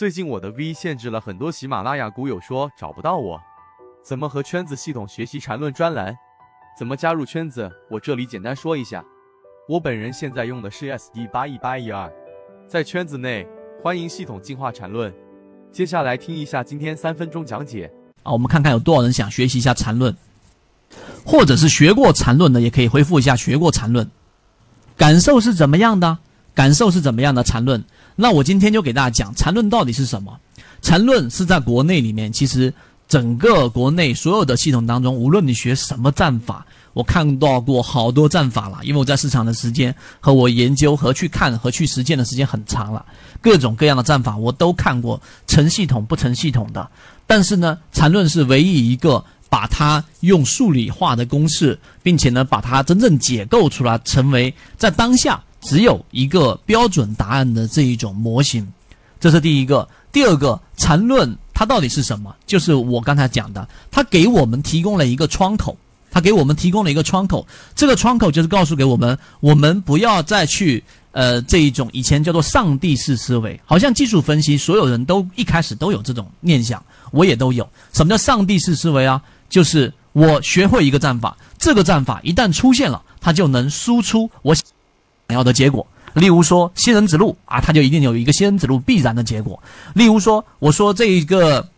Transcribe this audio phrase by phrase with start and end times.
[0.00, 3.38] 最近我的 V 限制了很多喜马拉雅股友说找不到我，
[4.02, 6.16] 怎么和圈子系统学习缠论专栏？
[6.74, 7.70] 怎么加入圈子？
[7.90, 9.04] 我这里简单说一下。
[9.68, 12.10] 我本人现在用的是 SD 八一八一二，
[12.66, 13.46] 在圈子内
[13.82, 15.12] 欢迎系统进化缠论。
[15.70, 17.92] 接下来听一下今天三分钟讲解
[18.22, 20.16] 啊，我们看看有多少人想学习一下缠论，
[21.26, 24.10] 或者是学过缠论的也可以回复一下学过缠论，
[24.96, 26.16] 感受是怎么样的？
[26.60, 27.82] 感受是怎么样的缠论？
[28.16, 30.38] 那我今天就给大家讲缠论到底是什么。
[30.82, 32.70] 缠论是在国内里面，其实
[33.08, 38.78] 整个国内所有的系统当中，无论你学什么战法，我看到过好多战法了。
[38.82, 43.06] 因为我在市场的时间和我研究和去看和去实践的时间很长了，
[43.40, 46.90] 各种各样的战法我都看过，成系统不成系统的。
[47.26, 55.42] 但是呢，缠论是唯一一个把它用数理化的公式，并且呢把它真正解构出来，成为在当下。
[55.60, 58.66] 只有一个标准答案的这一种模型，
[59.18, 59.88] 这是第一个。
[60.12, 62.34] 第二个，缠论它到底是什么？
[62.44, 65.76] 就是我刚才讲的，它给我们提供了一个窗口，
[66.10, 67.46] 它给我们提供了一个窗口。
[67.76, 77.68] 这个窗口就是告诉给我们，我们不要再去呃这一种以前叫做上帝式思维，好像技术分析所有人都一开始都有这种念想，我也都有。
[77.92, 79.22] 什么叫上帝式思维啊？
[79.48, 84.56] 就是我学会一个战法，这个战法一旦出现了，它就能输出我。
[85.30, 89.62] 想要的结果，例如说仙人指路啊，它就一定有一个仙人指路必然的结果。
[89.94, 91.68] 例如说，我说这一个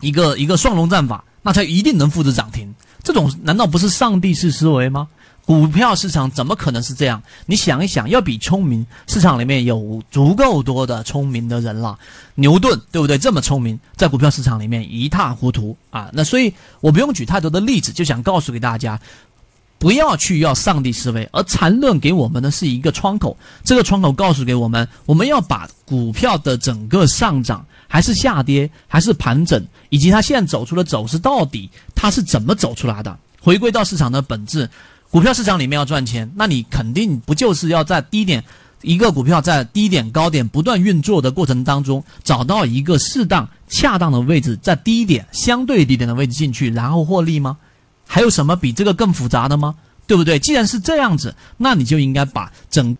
[0.00, 2.74] 一个一个双龙战法，那它一定能复制涨停。
[3.02, 5.08] 这种难道不是上帝式思维吗？
[5.44, 7.22] 股票市场怎么可能是这样？
[7.44, 11.96] 你想一想，要比聪明，市场里面有足够多的聪明的人了。
[12.34, 13.16] 牛顿对不对？
[13.18, 16.10] 这么聪明，在股票市场里面一塌糊涂啊。
[16.14, 18.98] 那所以我不用举太多的例子，就想告诉给大家。
[19.78, 23.36] 不要去要上帝思维，而缠论给我们的是一个窗口。
[23.62, 34.68] 这个窗口告诉给我们，我们要把股票的整个上涨，还是下跌，还是盘整，以及它现在走出的走势到底它是怎么走出来的，回归到市场的本质。
[35.10, 38.42] 股票市场里面要赚钱，那你肯定不就是要在低点，
[38.82, 47.56] 一个股票在低点高点不断运作的过程当中，找到一个适当恰当的位置，在低点相对低点的位置进去，然后获利吗？
[48.06, 49.74] 还有什么比这个更复杂的吗？
[50.06, 50.38] 对不对？
[50.38, 52.96] 既然是这样子，那你就应该把整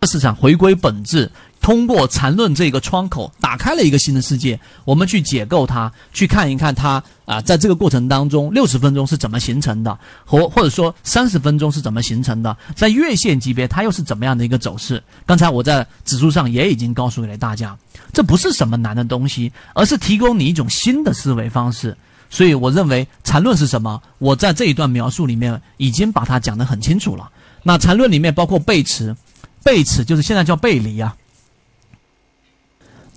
[0.00, 1.30] 个市场回归本质，
[1.60, 4.58] 通过缠论这个窗口，打开了一个新的世界。
[4.86, 15.02] 我们去解构它，去看一看它啊，在这个过程当中，六十分钟是怎么形成的，或或者说三十分钟是怎么形成的，在月线级别它又是怎么样的一个走势？
[15.26, 17.76] 刚才我在指数上也已经告诉给了大家，
[18.14, 21.94] 这不是什么难的东西，而是提供你一种新的思维方式。
[22.30, 24.02] 所以我认为缠论是什么？
[24.18, 27.30] 我在这一段描述里面已经把它讲得很清楚了。
[27.62, 29.14] 那缠论里面包括背驰，
[29.62, 31.16] 背驰就是现在叫背离啊。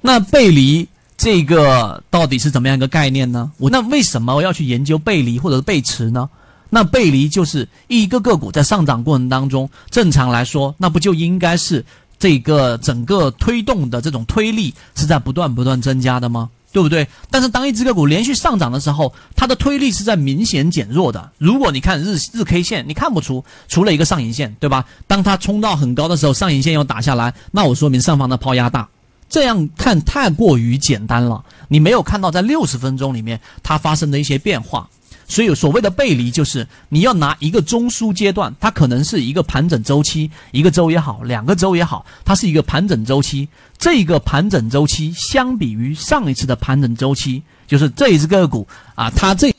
[0.01, 0.87] 那背离
[1.17, 3.51] 这个到底是怎么样一个概念呢？
[3.57, 6.29] 我那为什么要去研究背离或者是背驰呢？
[6.69, 11.83] 那背离就是一个个股在上涨过程当中，正常来说，那不就应该是
[12.19, 16.49] 这个整个推动的这种推力是在不断不断增加的吗？
[16.77, 17.07] 对不对？
[17.31, 21.31] 但是当一只个股连续上涨的时候，它的推力是在明显减弱的。
[21.39, 24.85] 如果你看日日 K 线，你看不出除了一个上影线，对吧？
[25.07, 28.87] 当它冲到很高的时候，上影线又打下来，那我说明上方的抛压大。
[29.27, 34.87] 这样看太过于简单了，你没有看到在六十分钟里面它发生的一些变化。
[35.27, 43.47] 所以所谓的背离，就是你要拿一个中枢阶段，它可能是一个盘整周期，一个周也好，两个周也好，它是一个盘整周期。
[43.77, 48.65] 这个盘整周期相比于上一次的盘整周期，就是这一只个股
[48.95, 49.53] 啊，它这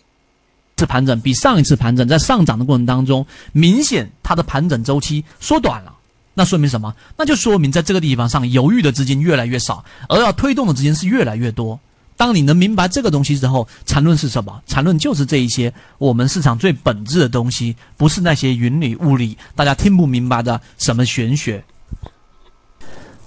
[0.77, 5.93] 次盘整比上一次盘整在上涨的过程当中，明显它的盘整周期缩短了。
[6.35, 6.95] 那说明什么？
[7.17, 11.79] 那就说明在这个地方上犹豫的资金越来越少，而要推动的资金是越来越多。
[12.19, 14.61] 当你能明白这个东西之后，缠论是什么？
[14.67, 21.65] 缠论就是这一些我们市场最本质的东西，不是那些云里雾里大家听不明白的什么玄学。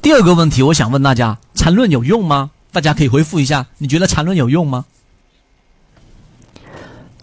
[0.01, 2.51] 第二个问题，我想问大家：缠论有用吗？
[2.73, 4.85] 大家可以回复一下，你觉得缠论有用吗？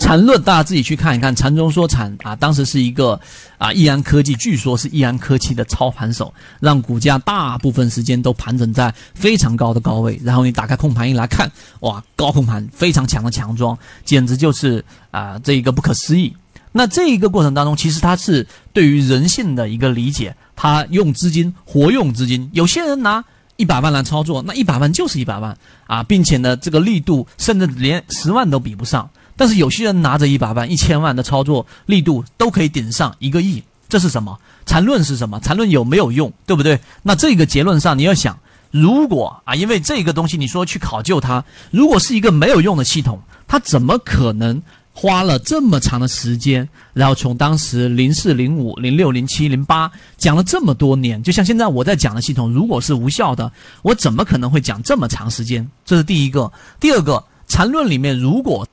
[0.08, 1.36] 缠论，大家自己去看一看。
[1.36, 3.20] 缠中说禅啊，当时是一个
[3.58, 10.18] 啊，易安科技，据说是易安科技的操盘手，让股价大部分时间都盘整在非常高的高位。
[10.24, 16.34] 然后你打开控盘一来看，哇，高控盘非常强的强装，简直就是啊，这一个不可思议。
[16.72, 23.22] 那这一个过程当中，其实它是对于人性的一个理解，他用资金活用资金，有些人拿
[23.56, 25.54] 一百万来操作，那一百万就是一百万
[25.86, 29.06] 啊，并且呢，这个力度甚至连十万都比不上。
[29.38, 34.38] 但是有些人拿着一百万、一千万的操作力度都可以顶上一个亿，这是什么？
[34.66, 35.40] 缠论是什么？
[35.40, 36.30] 缠论有没有用？
[36.44, 36.78] 对不对？
[37.02, 38.38] 那这个结论上你要想，
[38.70, 44.60] 如果啊，因为这个东西你说去考究它，如果是一个没有用的系统，它怎么可能
[44.92, 53.50] 花了这么长的时间，然后从当时零四、零五、零六、零七、零八讲了这么多年，就像现在我在讲的系统，如果是无效的，
[53.82, 55.66] 我怎么可能会讲这么长时间？
[55.86, 56.52] 这是第一个。
[56.80, 58.66] 第二个，缠论里面如果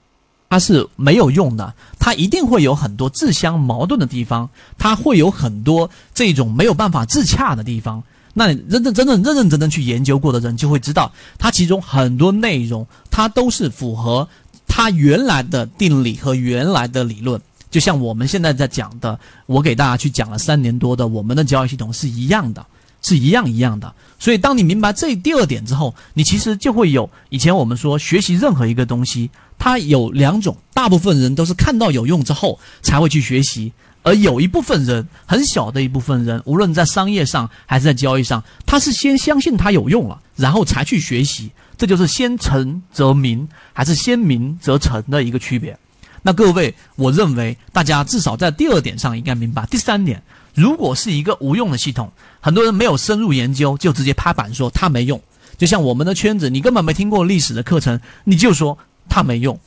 [0.55, 8.01] 它是没有用的，它一定会有很多自相矛盾的地方，它会有很多这种没有办法自洽的地方。
[8.33, 14.25] 那你认认真真、认认真真去研究过的人，就会知道，它其中很多内容，它都是符合
[14.65, 17.41] 它原来的定理和原来的理论。
[17.69, 22.65] 就像我们现在在讲的，我给大家去讲了三年多的我们的交易系统是一样的，
[23.05, 23.93] 是一样一样的。
[24.17, 29.29] 所以，当你明白这第二点之后，你其实就会有以前我们说学习任何一个东西，
[29.59, 33.71] 它有两种，大部分人都是看到有用之后才会去学习。
[34.03, 41.51] 而有一部分人，很小的一部分人，无论在商业上还是在交易上，他是先相信它有用了，然后才去学习。
[41.77, 45.77] 这就是先成则明，还是先明则成的一个区别。
[46.21, 49.65] 那各位，我认为大家至少在第二点上应该明白。
[49.65, 50.21] 第三点，
[50.55, 55.21] 如果是一个无用的系统，很多人没有深入研究，就直接拍板说它没用。
[55.57, 58.77] 就像我们的圈子，你根本没听过历史的课程，你就说
[59.09, 59.59] 它没用，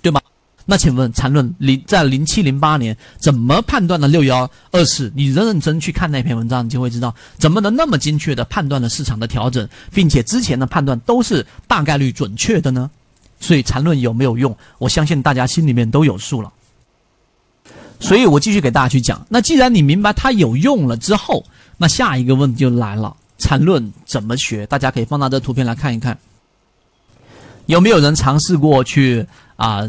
[0.00, 0.20] 对吗？
[0.64, 5.12] 那请问缠论零在零七零八年怎么判断的六幺二四？
[5.14, 12.88] 你认认真去看那篇文章，你就会知道怎么能那么精确的判断了市场的调整，并且之前的判断都是大概率准确的呢？
[13.40, 14.56] 所以缠论有没有用？
[14.78, 16.52] 我相信大家心里面都有数了。
[18.02, 19.24] 所以我继续给大家去讲。
[19.28, 21.42] 那既然你明白它有用了之后，
[21.78, 24.66] 那下一个问题就来了：缠论怎么学？
[24.66, 26.18] 大家可以放大这图片来看一看，
[27.66, 29.26] 有没有人尝试过去
[29.56, 29.82] 啊？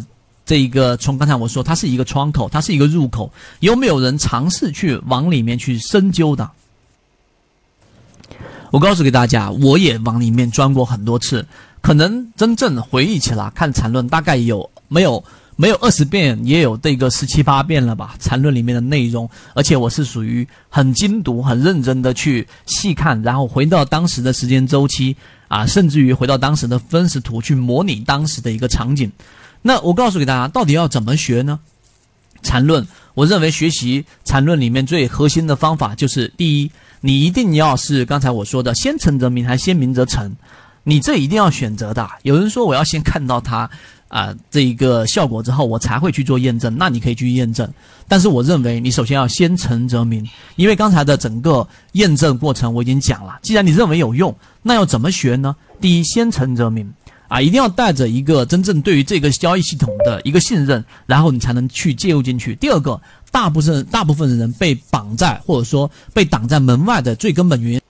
[0.45, 3.31] 这一个从刚才我说，它是一个窗口，它是一个入口，
[3.61, 6.49] 有没有人尝试去往里面去深究的？
[8.69, 11.45] 我告诉给大家，我也往里面钻过很多次，
[11.81, 15.23] 可能真正回忆起来看缠论，大概有没有
[15.55, 18.15] 没有二十遍，也有这个十七八遍了吧？
[18.19, 25.15] 缠论里面的内容，而且我是属于很精读、很认真的去细看，然后回到当时的时间周期
[25.47, 29.11] 啊，甚至于回到当时的分时图去模拟当时的一个场景。
[29.61, 31.59] 那我告诉给大家，到底要怎么学呢？
[32.41, 40.35] 缠论，我认为学习缠论里面最核心的方法就是：第一，你一定要是刚才我说的先成则明，还先明则成？
[40.83, 42.09] 你这一定要选择的。
[42.23, 43.69] 有人说我要先看到它
[44.13, 46.75] 啊这一个效果之后，我才会去做验证。
[46.77, 47.67] 那你可以去验证，
[48.07, 50.23] 但是我认为你首先要先诚则明，
[50.55, 53.39] 因为刚才的整个验证过程我已经讲了。
[53.41, 55.55] 既然你认为有用，那要怎么学呢？
[55.81, 56.93] 第一，先诚则明。
[57.29, 62.53] 啊，一定要带着一个真正对于这个交易系统的一个信任，然后你才能去介入进去。
[62.57, 63.01] 第二个，
[63.31, 67.81] 大部分大部分的人被绑在或者说被挡在门外的最根本原因，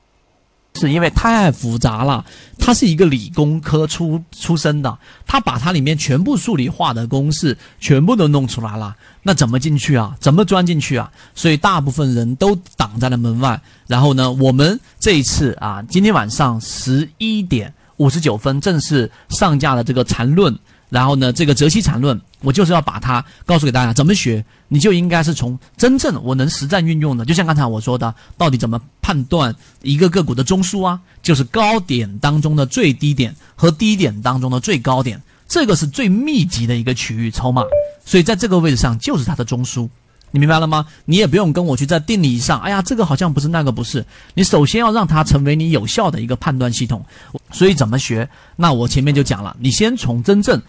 [0.79, 2.25] 是因为太复杂了。
[2.59, 10.15] 他是一个理工科出出身的，他把它里面全部数理化的公式全部都弄出来了，那怎么进去啊？
[10.19, 11.11] 怎么钻进去啊？
[11.35, 13.59] 所以大部分人都挡在了门外。
[13.87, 17.73] 然后呢，我们这一次啊，今天晚上十一点。
[17.97, 20.57] 五十九分正式上架了这个缠论，
[20.89, 37.63] 然后呢，这个泽西缠论，我就是要把它告诉给大家怎么学，你就应该是从真正我能实战运用的，就像刚才我说的，到底怎么判断一个个股的中枢啊，就是高点当中的最低点和低点当中的最高点，这个是最密集的一个区域筹码，
[38.05, 39.89] 所以在这个位置上就是它的中枢。
[40.35, 40.83] 你明白了吗？
[41.05, 44.03] 你也不用跟我去在定理上，哎呀，这个好像不是，那个不是。
[44.33, 47.05] 你首先要让它成为你有效的一个判断系统。
[47.51, 48.27] 所以怎么学？
[48.55, 50.59] 那我前面就讲了，你先从真正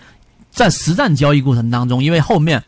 [0.55, 2.65] 在实战交易过程当中，因为后面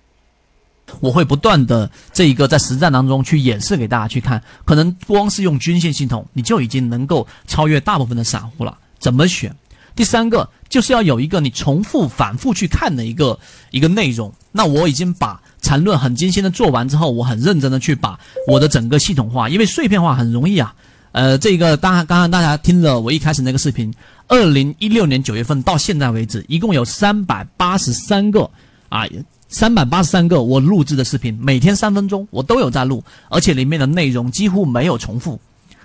[1.01, 4.43] 我会不断的这一个在实战当中去演示给大家去看。
[4.67, 8.77] 可能光是用均线系统，你就已经能够超越大部分的散户了。
[8.99, 9.57] 怎么选？
[9.95, 13.39] 第三个就是要有一个你重复反复去看的一个
[13.71, 14.31] 一个内容。
[14.53, 15.41] 那我已经把。
[15.63, 18.17] 缠论很精心的做完之后，我很认真的去把
[18.47, 20.73] 我的整个系统化，因为碎片化很容易啊。
[21.11, 23.93] 呃，这个当然刚刚大家听了我一开始那个视频，
[24.29, 28.51] 二零一六年九月份到现在为止，一共有三百八十三个
[28.89, 29.05] 啊，
[29.49, 35.39] 三百八十三个我录制的视频，每天三分钟我都有在录，而且里面的内容几乎没有重复。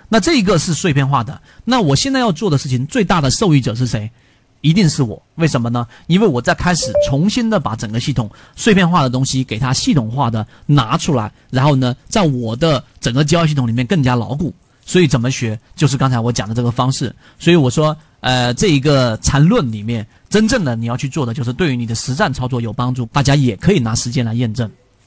[0.08, 1.40] 那这个是碎片化的。
[1.64, 4.10] 那我现在要做的事情，最大的受益者是谁？
[4.60, 5.86] 一定是我，为什么呢？
[6.06, 14.52] 因为我在开始重新的把整个系统碎片化的东西给它系统化的拿出来，然后呢，在我的整个交易系统里面更加牢固。
[14.92, 17.10] 所以怎么学，就是刚才我讲的这个方式。
[17.38, 23.06] 所以我说，呃，这一个缠论里面，真正的你要去做的就是对于你的实战操作有帮助。
[23.06, 24.70] 大家也可以拿时间来验证。